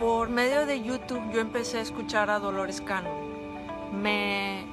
[0.00, 3.10] por medio de YouTube yo empecé a escuchar a Dolores Cano.
[3.92, 4.64] Me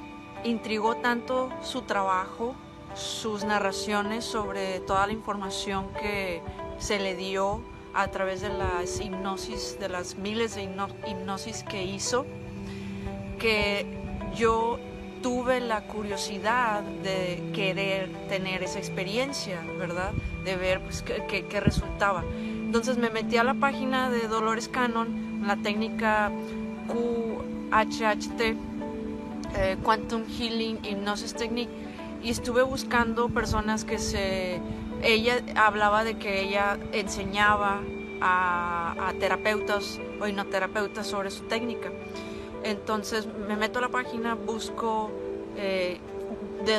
[0.42, 2.54] intrigó tanto su trabajo,
[2.94, 6.40] sus narraciones sobre toda la información que
[6.78, 7.60] se le dio
[7.92, 12.24] a través de las hipnosis, de las miles de hipnosis que hizo,
[13.38, 13.84] que
[14.34, 14.78] yo
[15.22, 20.12] tuve la curiosidad de querer tener esa experiencia, ¿verdad?
[20.44, 22.24] De ver pues, qué, resultaba.
[22.68, 26.30] Entonces me metí a la página de Dolores Cannon, la técnica
[26.86, 28.40] QHHT,
[29.56, 31.70] eh, Quantum Healing Hypnosis Technique,
[32.22, 34.60] y estuve buscando personas que se...
[35.02, 37.80] Ella hablaba de que ella enseñaba
[38.20, 41.90] a, terapeutas o hipnoterapeutas sobre su técnica.
[42.64, 45.10] Entonces me meto a la página, busco
[45.56, 46.00] eh,
[46.66, 46.78] de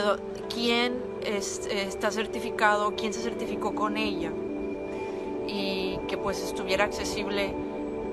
[0.54, 4.32] quién está certificado, quién se certificó con ella
[5.50, 7.54] y que pues estuviera accesible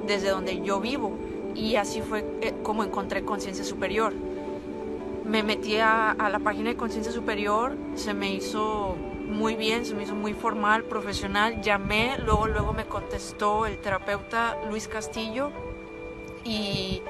[0.07, 1.13] desde donde yo vivo.
[1.55, 4.15] Y así fue eh, como encontré conciencia superior.
[5.25, 10.05] Me metí a, la página de conciencia superior, se me hizo muy bien, se me
[10.05, 11.61] hizo muy formal, profesional.
[11.63, 15.51] Llamé, luego, luego me contestó el terapeuta Luis Castillo
[16.45, 17.03] y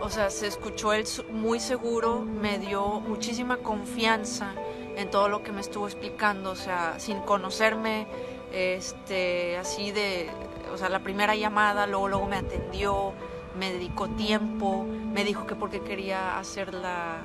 [0.00, 4.54] o sea, se escuchó él muy seguro, me dio muchísima confianza
[4.96, 8.06] en todo lo que me estuvo explicando, o sea, sin conocerme,
[8.52, 10.30] este, así de,
[10.72, 13.12] o sea, la primera llamada, luego, luego me atendió,
[13.58, 17.22] me dedicó tiempo, me dijo que porque quería hacer la,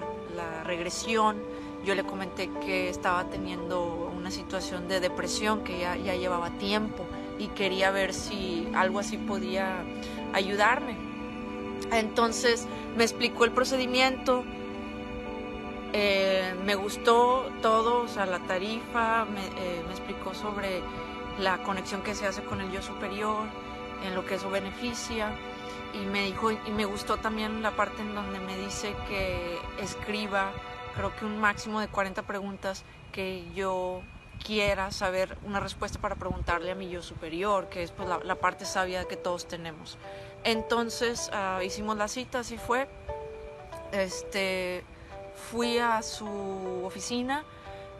[0.64, 1.38] regresión,
[1.86, 7.06] yo le comenté que estaba teniendo una situación de depresión que ya, ya llevaba tiempo
[7.38, 9.84] y quería ver si algo así podía
[10.34, 10.98] ayudarme.
[11.92, 12.68] Entonces
[12.98, 14.44] me explicó el procedimiento,
[15.96, 20.82] eh, me gustó todo, o sea, la tarifa, eh, me, explicó sobre
[21.40, 23.46] la conexión que se hace con el yo superior,
[24.04, 25.32] en lo que eso beneficia,
[25.94, 30.52] y me dijo, y me gustó también la parte en donde me dice que escriba,
[30.96, 34.02] creo que un máximo de 40 preguntas que yo
[34.44, 38.36] quiera saber una respuesta para preguntarle a mi yo superior, que es pues, la, la
[38.36, 39.98] parte sabia que todos tenemos.
[40.44, 42.88] Entonces ah, hicimos la cita, así fue.
[43.92, 44.84] Este,
[45.52, 47.46] fui a su oficina,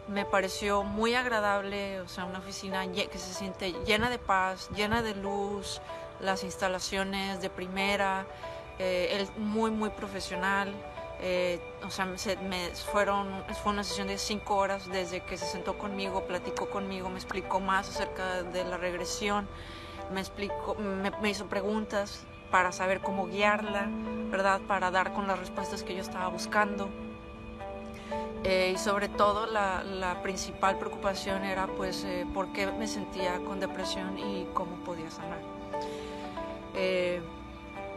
[0.08, 5.02] me pareció muy agradable, o sea, una oficina que se siente llena de paz, llena
[5.02, 5.80] de luz,
[6.20, 8.26] las instalaciones de primera,
[8.78, 10.74] eh, muy, muy profesional.
[11.20, 15.78] Eh, o sea, me fueron, fue una sesión de cinco horas desde que se sentó
[15.78, 19.48] conmigo, platicó conmigo, me explicó más acerca de la regresión,
[20.12, 23.88] me, explicó, me hizo preguntas para saber cómo guiarla,
[24.30, 24.60] ¿verdad?
[24.68, 26.88] Para dar con las respuestas que yo estaba buscando.
[28.44, 33.58] Eh, y sobre todo la, principal preocupación era pues eh, por qué me sentía con
[33.60, 35.38] depresión y cómo podía sanar.
[36.74, 37.20] Eh,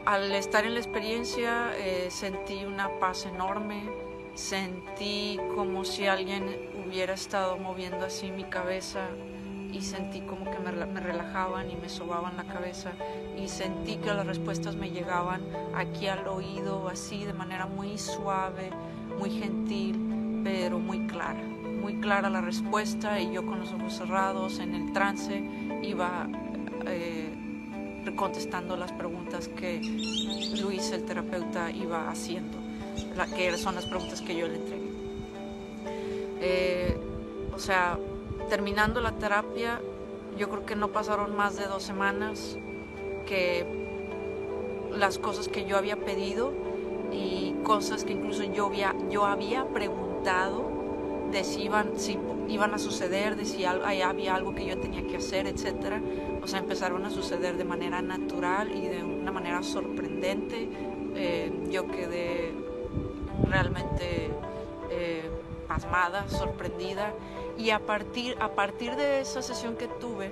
[0.06, 1.73] al estar en la experiencia
[2.09, 3.84] sentí una paz enorme,
[4.35, 9.09] sentí como si alguien hubiera estado moviendo así mi cabeza
[9.72, 12.91] y sentí como que me, relajaban y me sobaban la cabeza
[13.38, 15.41] y sentí que las respuestas me llegaban
[15.75, 18.69] aquí al oído así de manera muy suave,
[19.17, 21.41] muy gentil, pero muy clara.
[21.81, 25.43] Muy clara la respuesta y yo con los ojos cerrados en el trance
[25.84, 26.28] iba
[26.85, 27.34] eh,
[28.16, 29.79] contestando las preguntas que
[30.61, 32.58] Luis, el terapeuta, iba haciendo,
[33.16, 34.87] la, que son las preguntas que yo le entregué.
[36.41, 36.97] Eh,
[37.53, 37.97] o sea,
[38.49, 39.81] terminando la terapia,
[40.37, 42.58] yo creo que no pasaron más de dos semanas
[43.25, 43.66] que
[44.91, 46.53] las cosas que yo había pedido
[47.11, 47.36] y
[47.67, 50.72] cosas que incluso yo había, yo había preguntado
[51.29, 52.17] de si iban, si
[52.47, 56.02] iban a suceder, de si había algo que yo tenía que hacer, etc.
[56.41, 60.69] O sea, empezaron a suceder de manera natural y de una manera sorprendente.
[61.16, 62.53] Eh, yo quedé
[63.49, 64.31] realmente
[64.90, 65.29] eh,
[65.67, 67.14] pasmada, sorprendida
[67.58, 70.31] y a partir, a partir de esa sesión que tuve,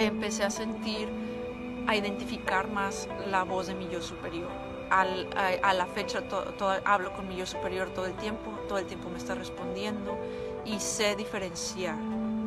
[0.00, 1.08] empecé a sentir,
[1.86, 4.67] a identificar más la voz de mi yo superior.
[4.90, 5.28] Al,
[5.62, 6.22] a, la fecha
[6.84, 10.18] hablo con mi yo superior todo el tiempo, todo el tiempo me está respondiendo
[10.64, 11.96] y sé diferenciar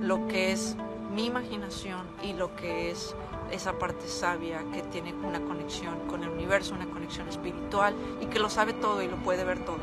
[0.02, 0.76] lo que es
[1.14, 3.16] mi imaginación y lo que es
[3.52, 8.40] esa parte sabia que tiene una conexión con el universo, una conexión espiritual y que
[8.40, 9.80] lo sabe todo y lo puede ver todo,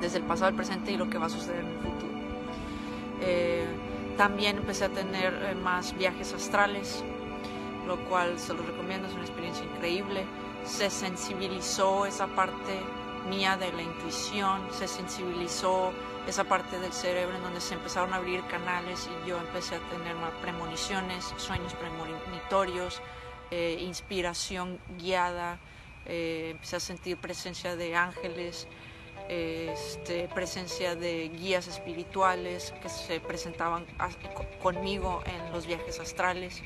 [0.00, 2.12] desde el pasado, el presente y lo que va a suceder en el futuro.
[3.20, 3.66] Eh,
[4.16, 7.04] también empecé a tener eh, más viajes astrales,
[7.90, 10.24] lo cual se los recomiendo, es una experiencia increíble.
[10.64, 12.80] Se sensibilizó esa parte
[13.28, 15.92] mía de la intuición, se sensibilizó
[16.26, 19.78] esa parte del cerebro en donde se empezaron a abrir canales y yo empecé a
[19.90, 23.02] tener más premoniciones, sueños premonitorios,
[23.50, 25.58] eh, inspiración guiada,
[26.06, 28.68] eh, empecé a sentir presencia de ángeles,
[29.28, 33.84] este, presencia de guías espirituales que se presentaban
[34.62, 36.62] conmigo en los viajes astrales.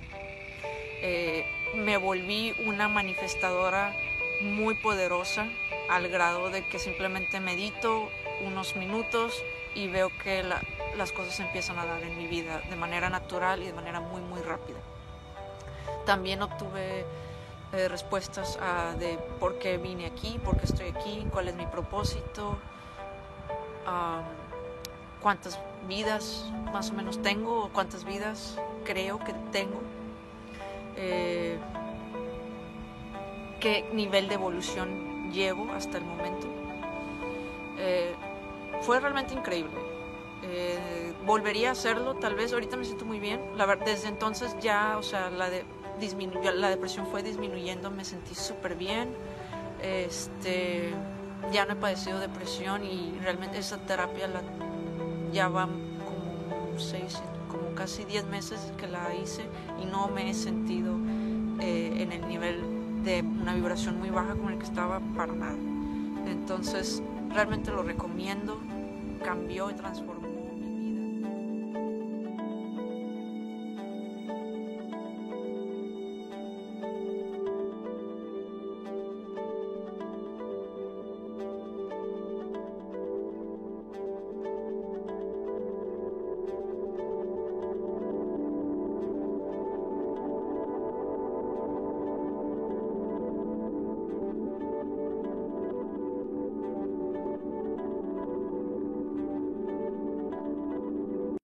[1.07, 3.95] Eh, me volví una manifestadora
[4.41, 5.47] muy poderosa
[5.91, 8.09] al grado de que simplemente medito
[8.41, 13.11] unos minutos y veo que las cosas empiezan a dar en mi vida de manera
[13.11, 14.79] natural y de manera muy muy rápida.
[16.07, 17.05] También obtuve
[17.75, 21.67] eh, respuestas a, de por qué vine aquí, por qué estoy aquí, cuál es mi
[21.67, 22.57] propósito,
[25.21, 29.83] cuántas vidas más o menos tengo, o cuántas vidas creo que tengo,
[30.97, 31.59] eh,
[33.61, 36.47] qué nivel de evolución llevo hasta el momento.
[37.79, 38.15] Eh,
[38.83, 39.79] fue realmente increíble.
[41.27, 43.41] volvería a hacerlo, tal vez ahorita me siento muy bien.
[43.85, 45.49] Desde entonces ya, o sea, la
[46.69, 49.15] depresión fue disminuyendo, me sentí súper bien.
[49.83, 50.95] Este,
[51.53, 54.43] ya no he padecido depresión y realmente esa terapia la,
[55.33, 57.21] ya va como seis,
[57.55, 59.43] como casi 10 meses que la hice
[59.83, 60.97] y no me he sentido
[61.61, 65.57] eh, en el nivel de una vibración muy baja con el que estaba para nada.
[66.27, 67.03] Entonces,
[67.33, 68.59] realmente lo recomiendo,
[69.23, 70.14] cambió y transformó